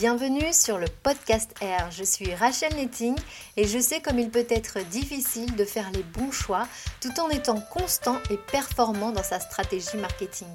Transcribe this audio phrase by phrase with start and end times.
[0.00, 1.90] Bienvenue sur le podcast R.
[1.90, 3.14] Je suis Rachel Netting
[3.58, 6.66] et je sais comme il peut être difficile de faire les bons choix
[7.02, 10.48] tout en étant constant et performant dans sa stratégie marketing.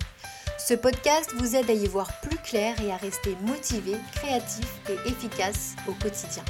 [0.57, 5.09] Ce podcast vous aide à y voir plus clair et à rester motivé, créatif et
[5.09, 6.43] efficace au quotidien.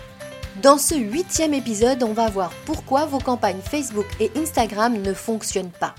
[0.61, 5.69] Dans ce huitième épisode, on va voir pourquoi vos campagnes Facebook et Instagram ne fonctionnent
[5.81, 5.95] pas.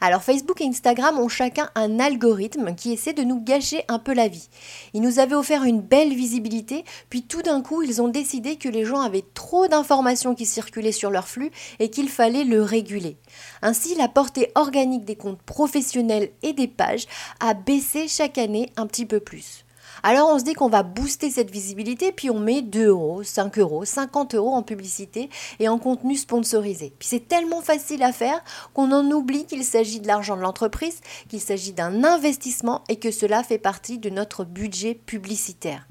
[0.00, 4.14] Alors Facebook et Instagram ont chacun un algorithme qui essaie de nous gâcher un peu
[4.14, 4.48] la vie.
[4.94, 8.68] Ils nous avaient offert une belle visibilité, puis tout d'un coup ils ont décidé que
[8.68, 13.16] les gens avaient trop d'informations qui circulaient sur leur flux et qu'il fallait le réguler.
[13.62, 17.06] Ainsi la portée organique des comptes professionnels et des pages
[17.40, 19.64] a baissé chaque année un petit peu plus.
[20.02, 23.58] Alors on se dit qu'on va booster cette visibilité, puis on met 2 euros, 5
[23.58, 26.92] euros, 50 euros en publicité et en contenu sponsorisé.
[26.98, 31.00] Puis c'est tellement facile à faire qu'on en oublie qu'il s'agit de l'argent de l'entreprise,
[31.28, 35.86] qu'il s'agit d'un investissement et que cela fait partie de notre budget publicitaire.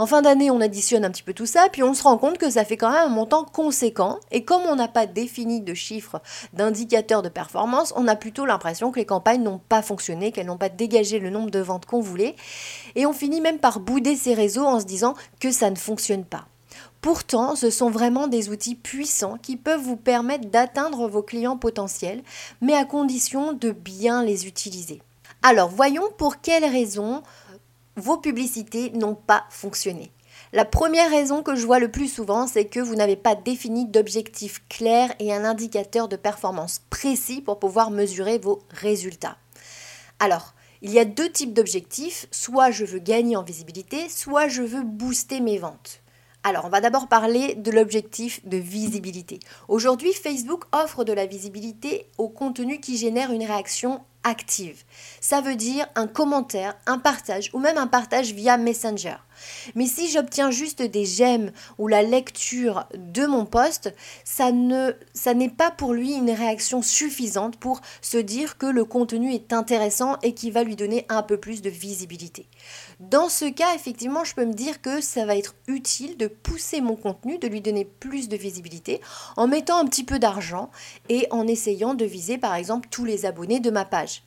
[0.00, 2.38] En fin d'année, on additionne un petit peu tout ça, puis on se rend compte
[2.38, 4.18] que ça fait quand même un montant conséquent.
[4.30, 6.22] Et comme on n'a pas défini de chiffres,
[6.54, 10.56] d'indicateurs de performance, on a plutôt l'impression que les campagnes n'ont pas fonctionné, qu'elles n'ont
[10.56, 12.34] pas dégagé le nombre de ventes qu'on voulait.
[12.94, 16.24] Et on finit même par bouder ces réseaux en se disant que ça ne fonctionne
[16.24, 16.46] pas.
[17.02, 22.22] Pourtant, ce sont vraiment des outils puissants qui peuvent vous permettre d'atteindre vos clients potentiels,
[22.62, 25.02] mais à condition de bien les utiliser.
[25.42, 27.22] Alors, voyons pour quelles raisons
[28.00, 30.10] vos publicités n'ont pas fonctionné.
[30.52, 33.86] La première raison que je vois le plus souvent, c'est que vous n'avez pas défini
[33.86, 39.36] d'objectif clair et un indicateur de performance précis pour pouvoir mesurer vos résultats.
[40.18, 44.62] Alors, il y a deux types d'objectifs, soit je veux gagner en visibilité, soit je
[44.62, 45.99] veux booster mes ventes.
[46.42, 49.40] Alors, on va d'abord parler de l'objectif de visibilité.
[49.68, 54.84] Aujourd'hui, Facebook offre de la visibilité au contenu qui génère une réaction active.
[55.20, 59.16] Ça veut dire un commentaire, un partage ou même un partage via Messenger.
[59.74, 63.94] Mais si j'obtiens juste des j'aime ou la lecture de mon post,
[64.24, 68.84] ça ne ça n'est pas pour lui une réaction suffisante pour se dire que le
[68.84, 72.46] contenu est intéressant et qui va lui donner un peu plus de visibilité.
[73.00, 76.82] Dans ce cas, effectivement, je peux me dire que ça va être utile de pousser
[76.82, 79.00] mon contenu, de lui donner plus de visibilité
[79.38, 80.70] en mettant un petit peu d'argent
[81.08, 84.22] et en essayant de viser par exemple tous les abonnés de ma page.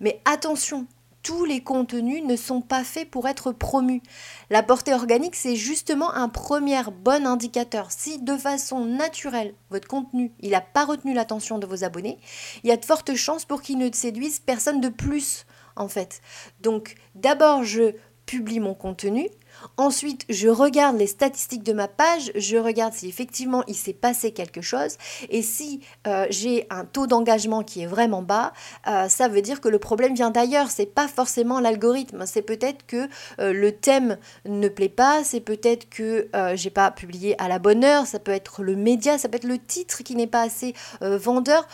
[0.00, 0.86] Mais attention,
[1.22, 4.02] tous les contenus ne sont pas faits pour être promus.
[4.48, 7.90] La portée organique, c'est justement un premier bon indicateur.
[7.90, 12.18] Si de façon naturelle, votre contenu, il n'a pas retenu l'attention de vos abonnés,
[12.62, 15.44] il y a de fortes chances pour qu'il ne séduise personne de plus,
[15.76, 16.22] en fait.
[16.60, 17.94] Donc, d'abord, je
[18.34, 19.28] publie mon contenu,
[19.76, 24.32] Ensuite, je regarde les statistiques de ma page, je regarde si effectivement il s'est passé
[24.32, 24.96] quelque chose.
[25.30, 28.52] Et si euh, j'ai un taux d'engagement qui est vraiment bas,
[28.86, 30.70] euh, ça veut dire que le problème vient d'ailleurs.
[30.70, 32.24] C'est pas forcément l'algorithme.
[32.26, 33.08] C'est peut-être que
[33.40, 35.24] euh, le thème ne plaît pas.
[35.24, 38.06] C'est peut-être que j'ai pas publié à la bonne heure.
[38.06, 39.18] Ça peut être le média.
[39.18, 41.66] Ça peut être le titre qui n'est pas assez vendeur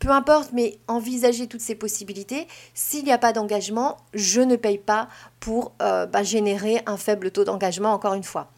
[0.00, 2.48] peu importe, mais envisagez toutes ces possibilités.
[2.74, 7.30] S'il n'y a pas d'engagement, je ne paye pas pour euh, bah, générer un faible
[7.30, 8.50] taux d'engagement, encore une fois.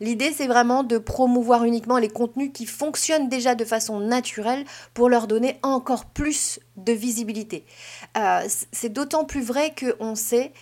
[0.00, 4.64] L'idée, c'est vraiment de promouvoir uniquement les contenus qui fonctionnent déjà de façon naturelle
[4.94, 7.64] pour leur donner encore plus de visibilité.
[8.16, 8.40] Euh,
[8.72, 10.52] c'est d'autant plus vrai qu'on sait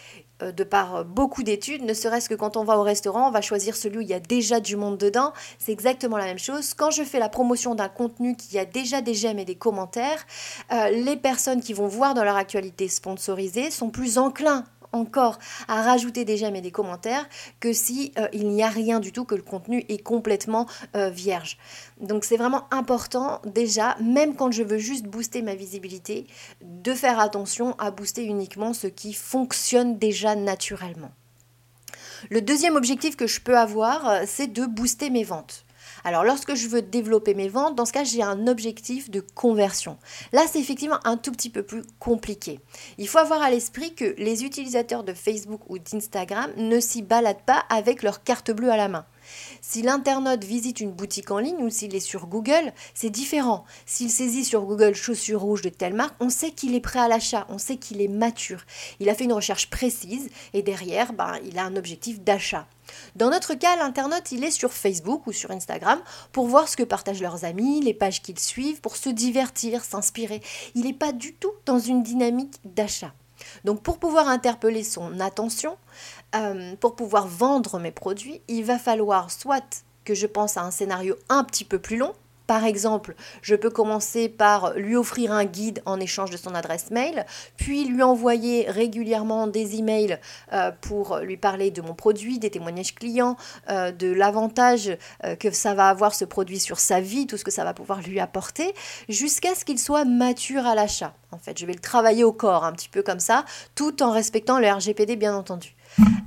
[0.41, 3.77] de par beaucoup d'études, ne serait-ce que quand on va au restaurant, on va choisir
[3.77, 5.33] celui où il y a déjà du monde dedans.
[5.59, 6.75] C'est exactement la même chose.
[6.75, 10.27] Quand je fais la promotion d'un contenu qui a déjà des j'aime et des commentaires,
[10.73, 15.83] euh, les personnes qui vont voir dans leur actualité sponsorisée sont plus enclins encore à
[15.83, 17.29] rajouter des j'aime et des commentaires
[17.61, 20.67] que si euh, il n'y a rien du tout, que le contenu est complètement
[20.97, 21.59] euh, vierge.
[22.01, 26.27] Donc c'est vraiment important déjà, même quand je veux juste booster ma visibilité,
[26.63, 31.11] de faire attention à booster uniquement ce qui fonctionne déjà naturellement.
[32.31, 35.65] Le deuxième objectif que je peux avoir, euh, c'est de booster mes ventes.
[36.09, 39.99] Alors lorsque je veux développer mes ventes, dans ce cas, j'ai un objectif de conversion.
[40.33, 42.61] Là, c'est effectivement un tout petit peu plus compliqué.
[42.97, 47.45] Il faut avoir à l'esprit que les utilisateurs de Facebook ou d'Instagram ne s'y baladent
[47.45, 49.05] pas avec leur carte bleue à la main.
[49.61, 53.65] Si l'internaute visite une boutique en ligne ou s'il est sur Google, c'est différent.
[53.87, 57.09] S'il saisit sur Google chaussures rouges de telle marque, on sait qu'il est prêt à
[57.09, 58.63] l'achat, on sait qu'il est mature.
[59.01, 62.67] Il a fait une recherche précise et derrière, ben, il a un objectif d'achat.
[63.17, 66.01] Dans notre cas, l'internaute, il est sur Facebook ou sur Instagram
[66.33, 70.41] pour voir ce que partagent leurs amis, les pages qu'ils suivent, pour se divertir, s'inspirer.
[70.75, 73.13] Il n'est pas du tout dans une dynamique d'achat.
[73.65, 75.77] Donc pour pouvoir interpeller son attention,
[76.35, 80.71] euh, pour pouvoir vendre mes produits, il va falloir soit que je pense à un
[80.71, 82.13] scénario un petit peu plus long,
[82.47, 86.91] Par exemple, je peux commencer par lui offrir un guide en échange de son adresse
[86.91, 87.27] mail,
[87.59, 90.19] puis lui envoyer régulièrement des emails
[90.55, 93.37] euh, pour lui parler de mon produit, des témoignages clients,
[93.69, 94.97] euh, de l'avantage
[95.39, 98.01] que ça va avoir ce produit sur sa vie, tout ce que ça va pouvoir
[98.01, 98.75] lui apporter,
[99.11, 101.13] jusqu'à ce qu'il soit mature à l'achat.
[101.33, 103.45] En fait, je vais le travailler au corps, un petit peu comme ça,
[103.75, 105.77] tout en respectant le RGPD bien entendu.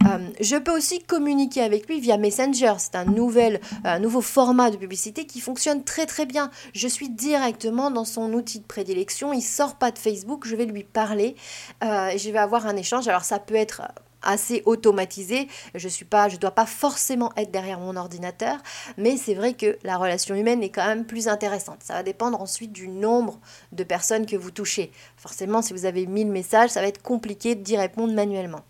[0.08, 2.74] Euh, je peux aussi communiquer avec lui via Messenger.
[2.78, 6.50] C'est un, nouvel, un nouveau format de publicité qui fonctionne très très bien.
[6.74, 9.34] Je suis directement dans son outil de prédilection.
[9.34, 10.48] Il sort pas de Facebook.
[10.48, 11.36] Je vais lui parler.
[11.84, 13.08] Euh, je vais avoir un échange.
[13.08, 13.84] Alors ça peut être
[14.24, 15.48] assez automatisé.
[15.76, 18.58] Je suis pas, je dois pas forcément être derrière mon ordinateur,
[18.98, 21.80] mais c'est vrai que la relation humaine est quand même plus intéressante.
[21.84, 23.40] Ça va dépendre ensuite du nombre
[23.72, 24.92] de personnes que vous touchez.
[25.18, 28.62] Forcément, si vous avez 1000 messages, ça va être compliqué d'y répondre manuellement.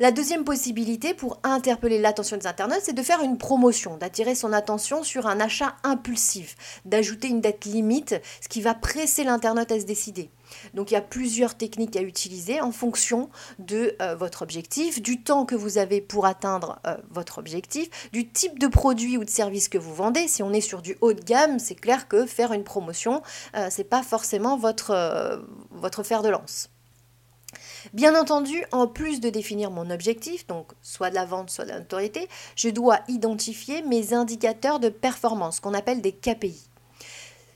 [0.00, 4.52] La deuxième possibilité pour interpeller l'attention des internautes, c'est de faire une promotion, d'attirer son
[4.52, 6.54] attention sur un achat impulsif,
[6.84, 10.30] d'ajouter une date limite, ce qui va presser l'internaute à se décider.
[10.72, 13.28] Donc il y a plusieurs techniques à utiliser en fonction
[13.58, 18.30] de euh, votre objectif, du temps que vous avez pour atteindre euh, votre objectif, du
[18.30, 20.28] type de produit ou de service que vous vendez.
[20.28, 23.20] Si on est sur du haut de gamme, c'est clair que faire une promotion,
[23.52, 25.42] ce euh, c'est pas forcément votre,
[25.72, 26.70] votre fer de lance.
[27.92, 31.70] Bien entendu, en plus de définir mon objectif, donc soit de la vente, soit de
[31.70, 36.68] la notoriété, je dois identifier mes indicateurs de performance, qu'on appelle des KPI.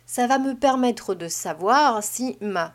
[0.06, 2.74] Ça va me permettre de savoir si ma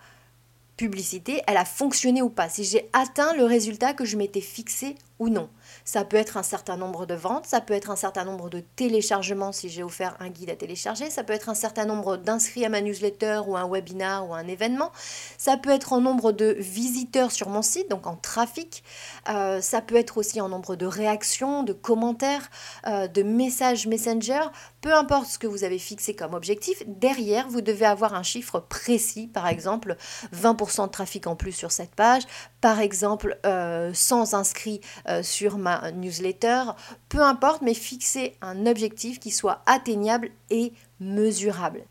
[0.78, 5.28] publicité, a fonctionné ou pas, si j'ai atteint le résultat que je m'étais fixé ou
[5.28, 5.50] non.
[5.88, 8.60] Ça peut être un certain nombre de ventes, ça peut être un certain nombre de
[8.60, 12.66] téléchargements si j'ai offert un guide à télécharger, ça peut être un certain nombre d'inscrits
[12.66, 14.92] à ma newsletter ou un webinar ou un événement,
[15.38, 18.84] ça peut être en nombre de visiteurs sur mon site, donc en trafic,
[19.30, 22.50] euh, ça peut être aussi en nombre de réactions, de commentaires,
[22.86, 24.42] euh, de messages Messenger,
[24.82, 28.60] peu importe ce que vous avez fixé comme objectif, derrière vous devez avoir un chiffre
[28.60, 29.96] précis, par exemple
[30.36, 32.24] 20% de trafic en plus sur cette page,
[32.60, 36.64] par exemple euh, sans inscrits euh, sur ma newsletter,
[37.10, 41.84] peu importe, mais fixer un objectif qui soit atteignable et mesurable.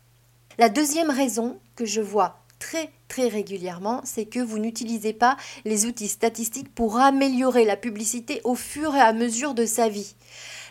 [0.57, 5.85] La deuxième raison que je vois très très régulièrement, c'est que vous n'utilisez pas les
[5.85, 10.15] outils statistiques pour améliorer la publicité au fur et à mesure de sa vie.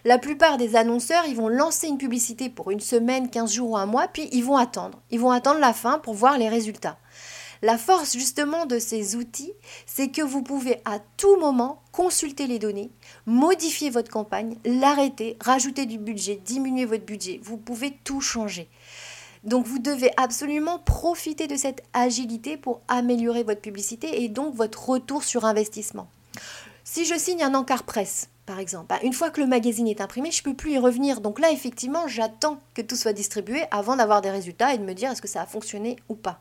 [0.04, 3.76] La plupart des annonceurs, ils vont lancer une publicité pour une semaine, 15 jours ou
[3.76, 5.02] un mois, puis ils vont attendre.
[5.10, 6.98] Ils vont attendre la fin pour voir les résultats.
[7.62, 9.52] La force justement de ces outils,
[9.86, 12.90] c'est que vous pouvez à tout moment consulter les données,
[13.26, 17.40] modifier votre campagne, l'arrêter, rajouter du budget, diminuer votre budget.
[17.42, 18.68] Vous pouvez tout changer.
[19.44, 24.88] Donc vous devez absolument profiter de cette agilité pour améliorer votre publicité et donc votre
[24.88, 26.08] retour sur investissement.
[26.84, 28.86] Si je signe un encart presse, par exemple.
[28.88, 31.20] Bah, une fois que le magazine est imprimé, je ne peux plus y revenir.
[31.20, 34.94] Donc là, effectivement, j'attends que tout soit distribué avant d'avoir des résultats et de me
[34.94, 36.40] dire est-ce que ça a fonctionné ou pas.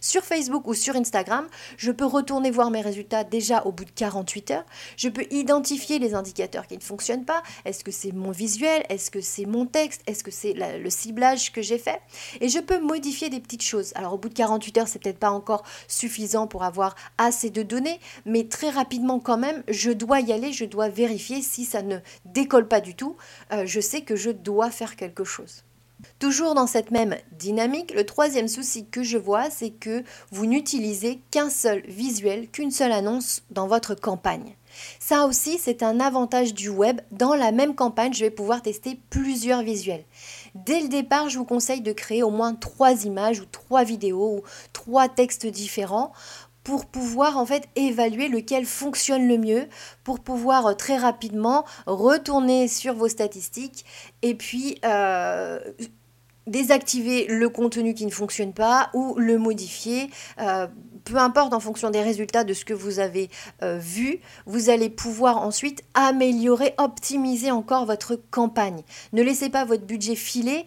[0.00, 3.90] Sur Facebook ou sur Instagram, je peux retourner voir mes résultats déjà au bout de
[3.90, 4.66] 48 heures.
[4.96, 7.42] Je peux identifier les indicateurs qui ne fonctionnent pas.
[7.64, 8.84] Est-ce que c'est mon visuel?
[8.88, 10.02] Est-ce que c'est mon texte?
[10.06, 12.00] Est-ce que c'est le ciblage que j'ai fait?
[12.40, 13.92] Et je peux modifier des petites choses.
[13.94, 17.62] Alors au bout de 48 heures, c'est peut-être pas encore suffisant pour avoir assez de
[17.62, 21.82] données, mais très rapidement quand même, je dois y aller, je dois vérifier si ça
[21.82, 23.16] ne décolle pas du tout,
[23.52, 25.64] euh, je sais que je dois faire quelque chose.
[26.18, 31.20] Toujours dans cette même dynamique, le troisième souci que je vois, c'est que vous n'utilisez
[31.30, 34.56] qu'un seul visuel, qu'une seule annonce dans votre campagne.
[34.98, 37.00] Ça aussi, c'est un avantage du web.
[37.10, 40.04] Dans la même campagne, je vais pouvoir tester plusieurs visuels.
[40.54, 44.36] Dès le départ, je vous conseille de créer au moins trois images ou trois vidéos
[44.38, 44.42] ou
[44.72, 46.12] trois textes différents
[46.64, 49.68] pour pouvoir en fait évaluer lequel fonctionne le mieux,
[50.04, 53.84] pour pouvoir euh, très rapidement retourner sur vos statistiques
[54.22, 55.58] et puis euh,
[56.46, 60.10] désactiver le contenu qui ne fonctionne pas ou le modifier.
[60.40, 60.66] Euh,
[61.04, 63.28] peu importe en fonction des résultats de ce que vous avez
[63.60, 68.82] vu, vous allez pouvoir ensuite améliorer, optimiser encore votre campagne.
[69.12, 70.64] Ne laissez pas votre budget filer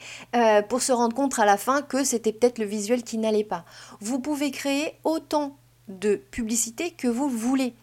[0.68, 3.64] pour se rendre compte à la fin que c'était peut-être le visuel qui n'allait pas.
[4.02, 5.56] Vous pouvez créer autant
[5.88, 7.74] de publicité que vous voulez.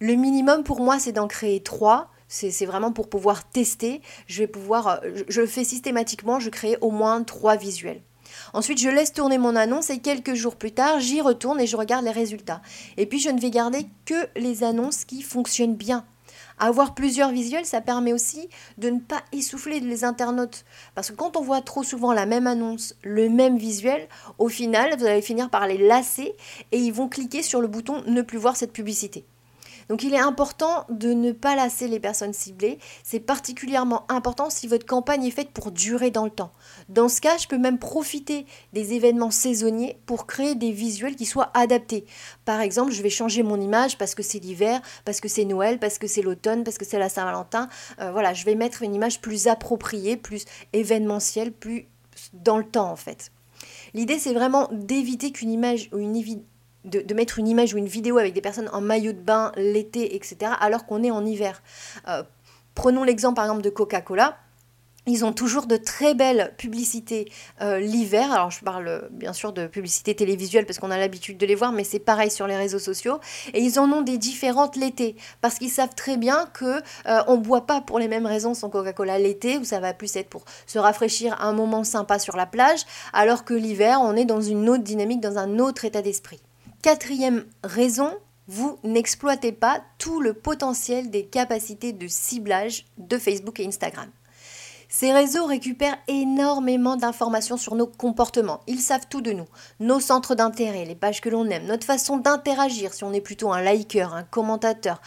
[0.00, 2.10] Le minimum pour moi, c'est d'en créer trois.
[2.28, 4.02] C'est vraiment pour pouvoir tester.
[4.26, 8.00] Je vais pouvoir, euh, je, le fais systématiquement, je crée au moins trois visuels.
[8.52, 11.76] Ensuite, je laisse tourner mon annonce et quelques jours plus tard, j'y retourne et je
[11.76, 12.62] regarde les résultats.
[12.96, 16.04] Et puis, je ne vais garder que les annonces qui fonctionnent bien.
[16.62, 20.66] Avoir plusieurs visuels, ça permet aussi de ne pas essouffler les internautes.
[20.94, 24.06] Parce que quand on voit trop souvent la même annonce, le même visuel,
[24.38, 26.34] au final, vous allez finir par les lasser
[26.70, 29.24] et ils vont cliquer sur le bouton ne plus voir cette publicité.
[29.90, 32.78] Donc il est important de ne pas lasser les personnes ciblées.
[33.02, 36.52] C'est particulièrement important si votre campagne est faite pour durer dans le temps.
[36.88, 41.26] Dans ce cas, je peux même profiter des événements saisonniers pour créer des visuels qui
[41.26, 42.06] soient adaptés.
[42.44, 45.80] Par exemple, je vais changer mon image parce que c'est l'hiver, parce que c'est Noël,
[45.80, 47.68] parce que c'est l'automne, parce que c'est la Saint-Valentin.
[48.00, 51.88] Euh, voilà, je vais mettre une image plus appropriée, plus événementielle, plus
[52.32, 53.32] dans le temps en fait.
[53.92, 56.14] L'idée c'est vraiment d'éviter qu'une image ou une
[56.84, 60.14] de, mettre une image ou une vidéo avec des personnes en maillot de bain l'été,
[60.14, 61.62] etc., alors qu'on est en hiver.
[62.08, 62.22] Euh,
[62.74, 64.38] prenons l'exemple par exemple de Coca-Cola.
[65.06, 67.32] Ils ont toujours de très belles publicités
[67.62, 68.30] euh, l'hiver.
[68.32, 71.54] Alors je parle euh, bien sûr de publicités télévisuelles parce qu'on a l'habitude de les
[71.54, 73.18] voir, mais c'est pareil sur les réseaux sociaux.
[73.54, 77.38] Et ils en ont des différentes l'été parce qu'ils savent très bien que euh, on
[77.38, 80.44] boit pas pour les mêmes raisons son Coca-Cola l'été où ça va plus être pour
[80.66, 82.80] se rafraîchir un moment sympa sur la plage,
[83.14, 86.40] alors que l'hiver on est dans une autre dynamique, dans un autre état d'esprit.
[86.82, 88.10] Quatrième raison,
[88.46, 94.08] vous n'exploitez pas tout le potentiel des capacités de ciblage de Facebook et Instagram.
[94.88, 98.62] Ces réseaux récupèrent énormément d'informations sur nos comportements.
[98.66, 99.46] Ils savent tout de nous.
[99.78, 103.52] Nos centres d'intérêt, les pages que l'on aime, notre façon d'interagir, si on est plutôt
[103.52, 105.02] un liker, un commentateur,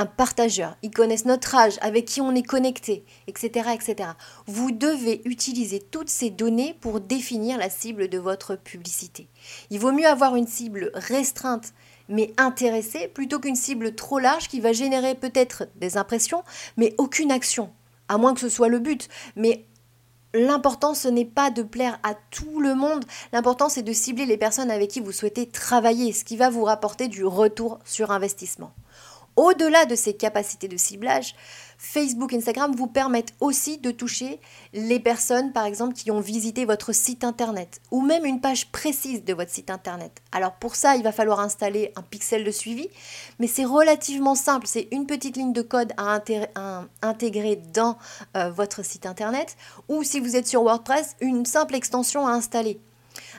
[0.00, 0.76] un partageur.
[0.82, 4.10] Ils connaissent notre âge, avec qui on est connecté, etc., etc.
[4.46, 9.28] Vous devez utiliser toutes ces données pour définir la cible de votre publicité.
[9.68, 11.74] Il vaut mieux avoir une cible restreinte
[12.08, 16.42] mais intéressée plutôt qu'une cible trop large qui va générer peut-être des impressions,
[16.76, 17.70] mais aucune action
[18.08, 19.08] à moins que ce soit le but.
[19.36, 19.64] Mais
[20.34, 23.04] l'important, ce n'est pas de plaire à tout le monde.
[23.32, 26.64] L'important, c'est de cibler les personnes avec qui vous souhaitez travailler, ce qui va vous
[26.64, 28.72] rapporter du retour sur investissement.
[29.40, 31.34] Au-delà de ces capacités de ciblage,
[31.78, 34.38] Facebook, Instagram vous permettent aussi de toucher
[34.74, 39.24] les personnes, par exemple, qui ont visité votre site internet ou même une page précise
[39.24, 40.20] de votre site internet.
[40.30, 42.90] Alors pour ça, il va falloir installer un pixel de suivi,
[43.38, 44.66] mais c'est relativement simple.
[44.66, 46.20] C'est une petite ligne de code à,
[47.00, 47.96] intégrer dans
[48.36, 49.56] euh, votre site internet
[49.88, 52.78] ou si vous êtes sur WordPress, une simple extension à installer.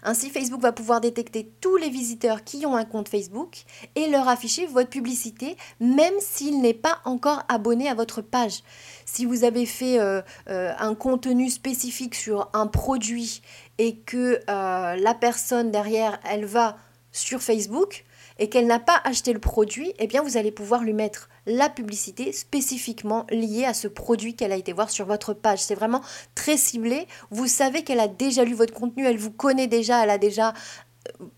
[0.03, 3.63] Ainsi, Facebook va pouvoir détecter tous les visiteurs qui ont un compte Facebook
[3.95, 8.63] et leur afficher votre publicité, même s'il n'est pas encore abonné à votre page.
[9.05, 13.41] Si vous avez fait euh, euh, un contenu spécifique sur un produit
[13.77, 16.77] et que euh, la personne derrière, elle va
[17.11, 18.05] sur Facebook,
[18.41, 21.69] et qu'elle n'a pas acheté le produit, eh bien vous allez pouvoir lui mettre la
[21.69, 25.59] publicité spécifiquement liée à ce produit qu'elle a été voir sur votre page.
[25.59, 26.01] C'est vraiment
[26.33, 27.07] très ciblé.
[27.29, 30.55] Vous savez qu'elle a déjà lu votre contenu, elle vous connaît déjà, elle a déjà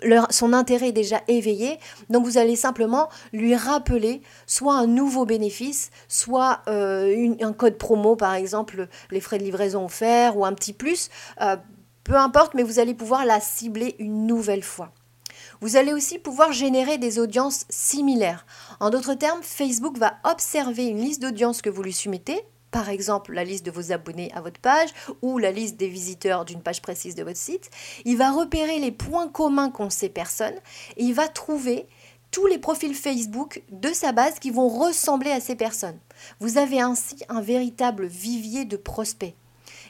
[0.06, 1.78] euh, son intérêt est déjà éveillé.
[2.10, 8.16] Donc vous allez simplement lui rappeler soit un nouveau bénéfice, soit euh, un code promo,
[8.16, 11.10] par exemple les frais de livraison offerts ou un petit plus.
[11.42, 11.58] Euh,
[12.06, 14.94] peu importe, mais vous allez pouvoir la cibler une nouvelle fois.
[15.64, 18.46] Vous allez aussi pouvoir générer des audiences similaires.
[18.82, 22.38] En d'autres termes, Facebook va observer une liste d'audiences que vous lui soumettez,
[22.70, 24.90] par exemple la liste de vos abonnés à votre page
[25.22, 27.70] ou la liste des visiteurs d'une page précise de votre site.
[28.04, 30.60] Il va repérer les points communs qu'ont ces personnes
[30.98, 31.88] et il va trouver
[32.30, 36.00] tous les profils Facebook de sa base qui vont ressembler à ces personnes.
[36.42, 39.34] Vous avez ainsi un véritable vivier de prospects.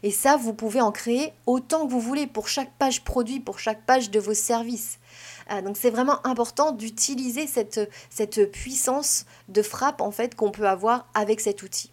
[0.03, 3.58] Et ça, vous pouvez en créer autant que vous voulez pour chaque page produit, pour
[3.58, 5.00] chaque page de vos services.
[5.51, 10.67] Euh, donc c'est vraiment important d'utiliser cette, cette puissance de frappe en fait qu'on peut
[10.67, 11.91] avoir avec cet outil.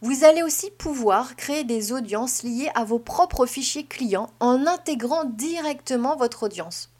[0.00, 5.24] Vous allez aussi pouvoir créer des audiences liées à vos propres fichiers clients en intégrant
[5.24, 6.90] directement votre audience.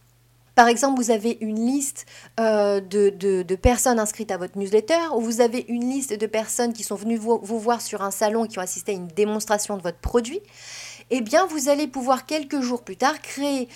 [0.54, 2.04] Par exemple, vous avez une liste
[2.38, 6.82] euh, de, personnes inscrites à votre newsletter ou vous avez une liste de personnes qui
[6.82, 9.78] sont venues vous, vous voir sur un salon et qui ont assisté à une démonstration
[9.78, 10.40] de votre produit.
[11.08, 13.68] Eh bien, vous allez pouvoir quelques jours plus tard créer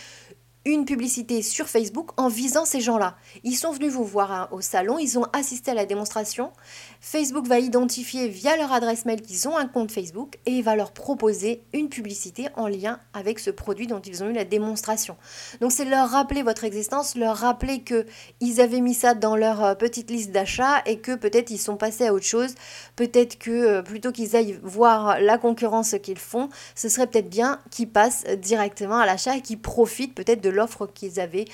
[0.66, 3.16] une publicité sur Facebook en visant ces gens-là.
[3.42, 6.52] Ils sont venus vous voir hein, au salon, ils ont assisté à la démonstration.
[7.00, 10.92] Facebook va identifier via leur adresse mail qu'ils ont un compte Facebook et va leur
[10.92, 15.16] proposer une publicité en lien avec ce produit dont ils ont eu la démonstration.
[15.60, 18.06] Donc c'est leur rappeler votre existence, leur rappeler que
[18.40, 21.76] ils avaient mis ça dans leur euh, petite liste d'achat et que peut-être ils sont
[21.76, 22.54] passés à autre chose,
[22.96, 27.60] peut-être que euh, plutôt qu'ils aillent voir la concurrence qu'ils font, ce serait peut-être bien
[27.70, 31.46] qu'ils passent directement à l'achat et qu'ils profitent peut-être de l'offre qu'ils avaient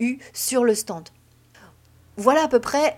[0.00, 1.08] eue sur le stand.
[2.16, 2.96] Voilà à peu près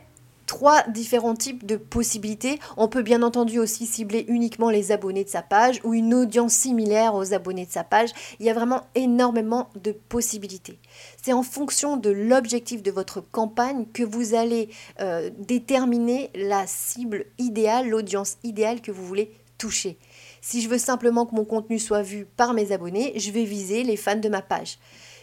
[0.49, 2.59] trois différents types de possibilités.
[2.77, 6.55] On peut bien entendu aussi cibler uniquement les abonnés de sa page ou une audience
[6.55, 8.11] similaire aux abonnés de sa page.
[8.41, 10.79] Il y a vraiment énormément de possibilités.
[11.23, 17.27] C'est en fonction de l'objectif de votre campagne que vous allez euh, déterminer la cible
[17.39, 19.99] idéale, l'audience idéale que vous voulez toucher.
[20.41, 23.83] Si je veux simplement que mon contenu soit vu par mes abonnés, je vais viser
[23.83, 24.79] les fans de ma page.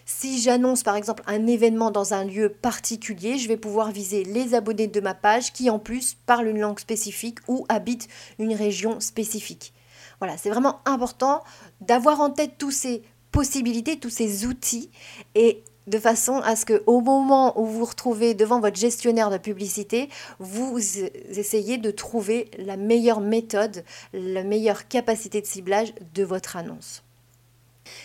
[0.05, 4.53] Si j'annonce par exemple un événement dans un lieu particulier, je vais pouvoir viser les
[4.53, 8.07] abonnés de ma page qui en plus parlent une langue spécifique ou habitent
[8.37, 9.73] une région spécifique.
[10.19, 11.43] Voilà, c'est vraiment important
[11.81, 14.91] d'avoir en tête tous ces possibilités, tous ces outils
[15.33, 19.31] et de façon à ce que au moment où vous vous retrouvez devant votre gestionnaire
[19.31, 20.09] de publicité,
[20.39, 20.79] vous
[21.29, 23.83] essayez de trouver la meilleure méthode,
[24.13, 27.03] la meilleure capacité de ciblage de votre annonce.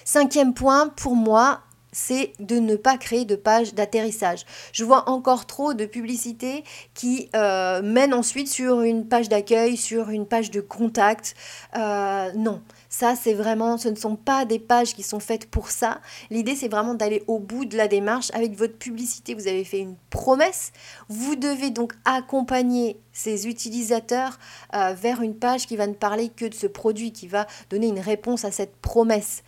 [0.04, 4.44] Cinquième point, pour moi, c'est de ne pas créer de page d'atterrissage.
[4.73, 10.11] Je vois encore trop de publicités qui euh, mènent ensuite sur une page d'accueil, sur
[10.11, 11.35] une page de contact.
[11.76, 15.70] Euh, non, ça c'est vraiment, ce ne sont pas des pages qui sont faites pour
[15.70, 16.00] ça.
[16.30, 18.30] L'idée c'est vraiment d'aller au bout de la démarche.
[18.35, 20.73] Avec votre publicité, vous avez fait une promesse.
[21.09, 24.38] Vous devez donc accompagner ces utilisateurs
[24.75, 27.88] euh, vers une page qui va ne parler que de ce produit, qui va donner
[27.88, 29.42] une réponse à cette promesse.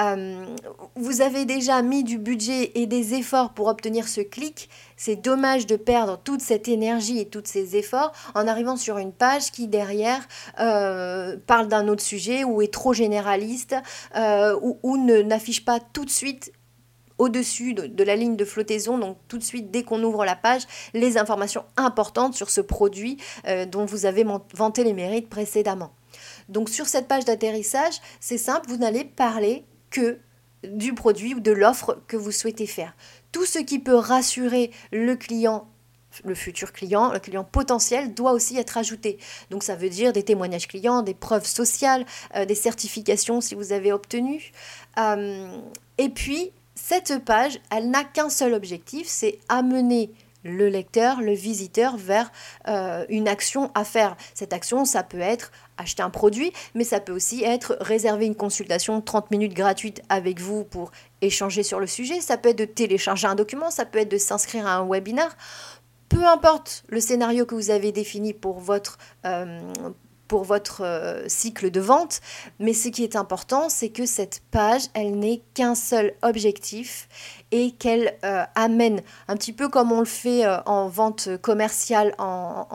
[0.00, 0.44] Euh,
[0.94, 4.68] vous avez déjà mis du budget et des efforts pour obtenir ce clic.
[4.96, 9.12] C'est dommage de perdre toute cette énergie et tous ces efforts en arrivant sur une
[9.12, 10.26] page qui derrière
[10.60, 13.74] euh, parle d'un autre sujet ou est trop généraliste
[14.14, 16.52] ou, ou n'affiche pas tout de suite
[17.18, 20.62] au-dessus de, la ligne de flottaison, donc tout de suite dès qu'on ouvre la page,
[20.94, 24.24] les informations importantes sur ce produit euh, dont vous avez
[24.54, 25.90] vanté les mérites précédemment.
[26.48, 30.18] Donc sur cette page d'atterrissage, c'est simple, vous n'allez parler que
[30.64, 32.94] du produit ou de l'offre que vous souhaitez faire.
[33.32, 35.68] Tout ce qui peut rassurer le client
[36.24, 39.18] le futur client, le client potentiel, doit aussi être ajouté.
[39.50, 42.04] Donc ça veut dire des témoignages clients, des preuves sociales,
[42.34, 44.52] euh, des certifications si vous avez obtenu.
[44.98, 45.58] Euh,
[45.98, 50.10] et puis, cette page, elle n'a qu'un seul objectif, c'est amener
[50.44, 52.30] le lecteur, le visiteur vers
[52.68, 54.16] euh, une action à faire.
[54.34, 58.34] Cette action, ça peut être acheter un produit, mais ça peut aussi être réserver une
[58.34, 60.90] consultation 30 minutes gratuite avec vous pour
[61.22, 64.18] échanger sur le sujet, ça peut être de télécharger un document, ça peut être de
[64.18, 65.36] s'inscrire à un webinaire.
[66.08, 69.60] Peu importe le scénario que vous avez défini pour votre, euh,
[70.28, 72.20] pour votre euh, cycle de vente.
[72.60, 77.08] Mais ce qui est important, c'est que cette page, elle n'ait qu'un seul objectif
[77.50, 82.14] et qu'elle euh, amène, un petit peu comme on le fait euh, en vente commerciale
[82.18, 82.66] en,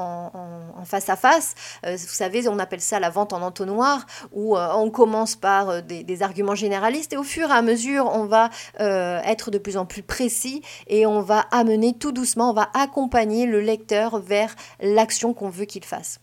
[0.85, 1.53] face à face.
[1.83, 6.23] vous savez, on appelle ça la vente en entonnoir, où on commence par des, des,
[6.23, 8.49] arguments généralistes et au fur et à mesure, on va
[8.79, 13.45] être de plus en plus précis et on va amener tout doucement, on va accompagner
[13.45, 16.19] le lecteur vers l'action qu'on veut qu'il fasse.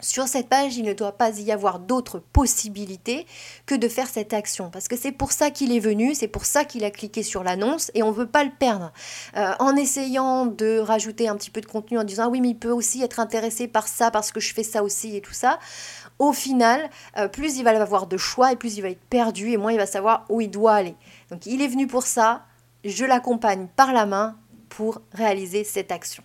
[0.00, 3.26] Sur cette page, il ne doit pas y avoir d'autres possibilités
[3.66, 4.70] que de faire cette action.
[4.70, 7.42] Parce que c'est pour ça qu'il est venu, c'est pour ça qu'il a cliqué sur
[7.42, 8.92] l'annonce et on ne veut pas le perdre.
[9.36, 12.50] Euh, en essayant de rajouter un petit peu de contenu en disant ah oui mais
[12.50, 15.34] il peut aussi être intéressé par ça parce que je fais ça aussi et tout
[15.34, 15.58] ça.
[16.20, 19.50] Au final, euh, plus il va avoir de choix et plus il va être perdu
[19.50, 20.94] et moins il va savoir où il doit aller.
[21.30, 22.44] Donc il est venu pour ça,
[22.84, 24.36] je l'accompagne par la main
[24.68, 26.22] pour réaliser cette action.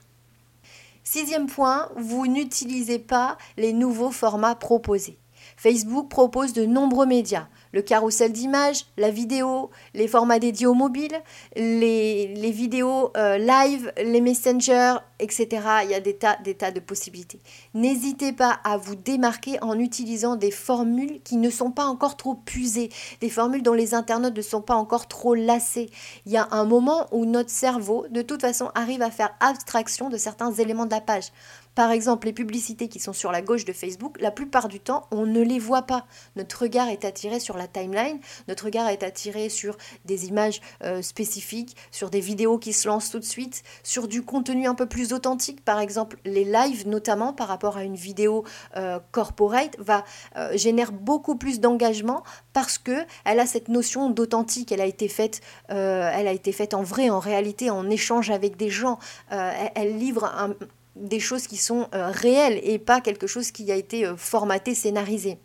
[1.04, 5.20] Sixième point, vous n'utilisez pas les nouveaux formats proposés.
[5.58, 11.12] Facebook propose de nombreux médias le carrousel d'images, la vidéo, les formats dédiés au mobile,
[11.56, 15.48] les, vidéos euh, live, les messengers, etc.
[15.84, 17.42] Il y a des tas, des tas de possibilités.
[17.74, 22.36] N'hésitez pas à vous démarquer en utilisant des formules qui ne sont pas encore trop
[22.36, 22.90] puisées,
[23.22, 25.90] des formules dont les internautes ne sont pas encore trop lassés.
[26.28, 30.10] Il y a un moment où notre cerveau, de toute façon, arrive à faire abstraction
[30.10, 31.32] de certains éléments de la page.
[31.76, 35.08] Par exemple, les publicités qui sont sur la gauche de Facebook, la plupart du temps,
[35.12, 36.06] on ne les voit pas.
[36.36, 41.02] Notre regard est attiré sur la timeline, notre regard est attiré sur des images euh,
[41.02, 44.86] spécifiques, sur des vidéos qui se lancent tout de suite, sur du contenu un peu
[44.86, 45.64] plus authentique.
[45.66, 48.44] Par exemple, les lives, notamment par rapport à une vidéo
[48.78, 50.04] euh, corporate, va
[50.38, 54.72] euh, génère beaucoup plus d'engagement parce que elle a cette notion d'authentique.
[54.72, 58.58] Elle a été faite, elle a été faite en vrai, en réalité, en échange avec
[58.58, 59.00] des gens.
[59.30, 60.54] Elle, elle livre un
[60.96, 64.76] des choses qui sont euh, réelles et pas quelque chose qui a été euh, formaté,
[64.76, 65.38] scénarisé.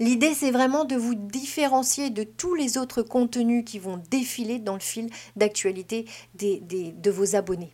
[0.00, 4.74] L'idée, c'est vraiment de vous différencier de tous les autres contenus qui vont défiler dans
[4.74, 7.72] le fil d'actualité de vos abonnés.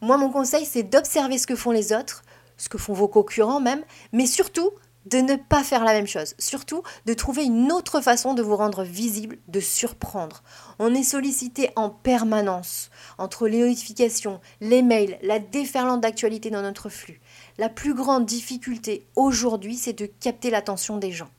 [0.00, 2.24] Moi, mon conseil, c'est d'observer ce que font les autres,
[2.56, 4.70] ce que font vos concurrents même, mais surtout
[5.06, 6.34] de ne pas faire la même chose.
[6.38, 10.42] Surtout, de trouver une autre façon de vous rendre visible, de surprendre.
[10.78, 16.88] On est sollicité en permanence entre les notifications, les mails, la déferlante d'actualité dans notre
[16.88, 17.20] flux.
[17.58, 21.30] La plus grande difficulté aujourd'hui, c'est de capter l'attention des gens.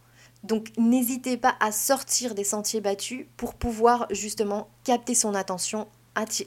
[0.43, 5.87] Donc n'hésitez pas à sortir des sentiers battus pour pouvoir justement capter son attention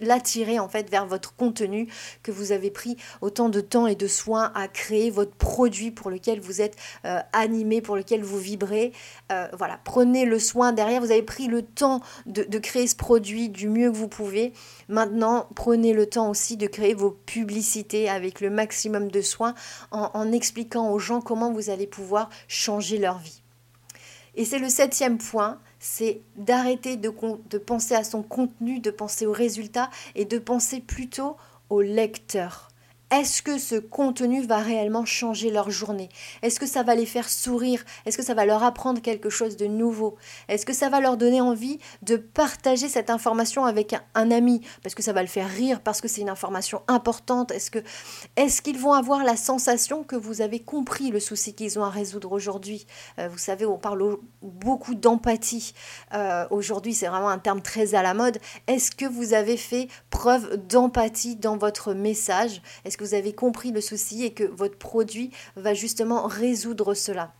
[0.00, 1.88] l'attirer en fait vers votre contenu
[2.22, 6.10] que vous avez pris autant de temps et de soin à créer votre produit pour
[6.10, 8.92] lequel vous êtes euh, animé, pour lequel vous vibrez.
[9.32, 11.00] Euh, voilà, prenez le soin derrière.
[11.00, 14.52] Vous avez pris le temps de, créer ce produit du mieux que vous pouvez.
[14.88, 19.54] Maintenant, prenez le temps aussi de créer vos publicités avec le maximum de soin
[19.90, 23.42] en expliquant aux gens comment vous allez pouvoir changer leur vie.
[24.36, 27.10] Et c'est le septième point, c'est d'arrêter de,
[27.58, 31.36] penser à son contenu, de penser au résultat et de penser plutôt
[31.68, 32.70] au lecteur.
[33.14, 36.08] Est-ce que ce contenu va réellement changer leur journée?
[36.42, 37.84] Est-ce que ça va les faire sourire?
[38.06, 40.16] Est-ce que ça va leur apprendre quelque chose de nouveau?
[40.48, 44.62] Est-ce que ça va leur donner envie de partager cette information avec un, ami?
[44.82, 47.52] Parce que ça va le faire rire, parce que c'est une information importante.
[47.52, 51.90] Est-ce qu'ils vont avoir la sensation que vous avez compris le souci qu'ils ont à
[51.90, 52.84] résoudre aujourd'hui?
[53.20, 55.72] Euh, Vous savez, on parle beaucoup d'empathie.
[56.14, 58.38] Euh, aujourd'hui, c'est vraiment un terme très à la mode.
[58.66, 62.60] Est-ce que vous avez fait preuve d'empathie dans votre message?
[63.04, 67.34] Vous avez compris le souci et que votre produit va justement résoudre cela.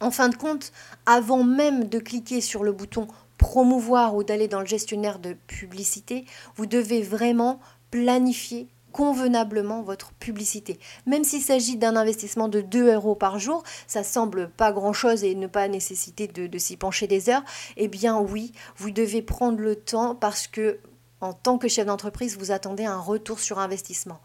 [0.00, 0.70] En fin de compte,
[1.04, 6.26] avant même de cliquer sur le bouton promouvoir ou d'aller dans le gestionnaire de publicité,
[6.54, 7.58] vous devez vraiment
[7.90, 10.78] planifier convenablement votre publicité.
[11.06, 15.34] Même s'il s'agit d'un investissement de 2 euros par jour, ça semble pas grand-chose et
[15.34, 17.42] ne pas nécessiter de, de s'y pencher des heures,
[17.76, 20.78] eh bien oui, vous devez prendre le temps parce que
[21.20, 24.20] en tant que chef d'entreprise, vous attendez un retour sur investissement.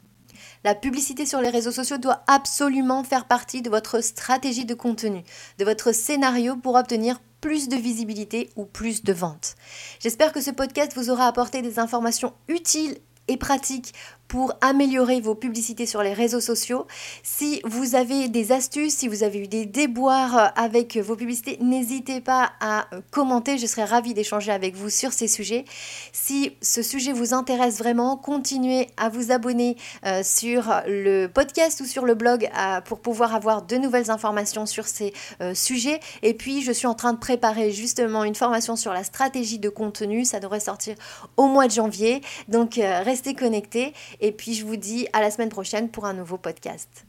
[0.66, 5.24] La publicité sur les réseaux sociaux doit absolument faire partie de votre stratégie de contenu,
[5.58, 9.56] de votre scénario pour obtenir plus de visibilité ou plus de ventes.
[10.02, 12.98] J'espère que ce podcast vous aura apporté des informations utiles
[13.30, 13.94] et pratiques
[14.30, 16.88] pour améliorer vos publicités sur les réseaux sociaux.
[17.24, 22.22] Si vous avez des astuces, si vous avez eu des déboires avec vos publicités, n'hésitez
[22.22, 23.58] pas à commenter.
[23.58, 25.66] Je serai ravie d'échanger avec vous sur ces sujets.
[26.14, 31.86] Si ce sujet vous intéresse vraiment, continuez à vous abonner euh, sur le podcast ou
[31.86, 36.00] sur le blog euh, pour pouvoir avoir de nouvelles informations sur ces euh, sujets.
[36.22, 39.70] Et puis, je suis en train de préparer justement une formation sur la stratégie de
[39.70, 40.24] contenu.
[40.24, 40.96] Ça devrait sortir
[41.36, 42.22] au mois de janvier.
[42.48, 43.94] Donc, restez connectés.
[44.20, 47.06] Et puis je vous dis à la semaine prochaine pour un nouveau podcast.